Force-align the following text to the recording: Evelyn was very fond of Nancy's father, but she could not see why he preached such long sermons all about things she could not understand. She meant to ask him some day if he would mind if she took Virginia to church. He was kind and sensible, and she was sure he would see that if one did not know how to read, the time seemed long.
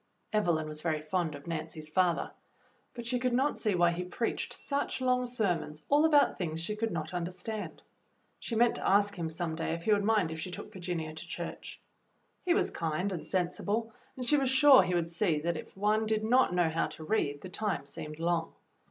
Evelyn 0.33 0.67
was 0.67 0.81
very 0.81 0.99
fond 0.99 1.35
of 1.35 1.45
Nancy's 1.45 1.87
father, 1.87 2.31
but 2.95 3.05
she 3.05 3.19
could 3.19 3.33
not 3.33 3.59
see 3.59 3.75
why 3.75 3.91
he 3.91 4.03
preached 4.03 4.51
such 4.51 4.99
long 4.99 5.27
sermons 5.27 5.85
all 5.89 6.05
about 6.05 6.39
things 6.39 6.59
she 6.59 6.75
could 6.75 6.89
not 6.89 7.13
understand. 7.13 7.83
She 8.39 8.55
meant 8.55 8.73
to 8.77 8.89
ask 8.89 9.13
him 9.13 9.29
some 9.29 9.53
day 9.53 9.73
if 9.75 9.83
he 9.83 9.91
would 9.93 10.03
mind 10.03 10.31
if 10.31 10.39
she 10.39 10.49
took 10.49 10.73
Virginia 10.73 11.13
to 11.13 11.27
church. 11.27 11.79
He 12.43 12.55
was 12.55 12.71
kind 12.71 13.11
and 13.11 13.23
sensible, 13.27 13.93
and 14.17 14.25
she 14.25 14.37
was 14.37 14.49
sure 14.49 14.81
he 14.81 14.95
would 14.95 15.11
see 15.11 15.39
that 15.41 15.55
if 15.55 15.77
one 15.77 16.07
did 16.07 16.23
not 16.23 16.51
know 16.51 16.69
how 16.69 16.87
to 16.87 17.03
read, 17.03 17.41
the 17.41 17.49
time 17.49 17.85
seemed 17.85 18.17
long. 18.17 18.55